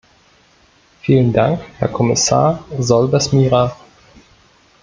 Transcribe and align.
Vielen 1.01 1.31
Dank, 1.31 1.61
Herr 1.77 1.87
Kommissar 1.89 2.63
Solbes 2.79 3.33
Mira. 3.33 3.77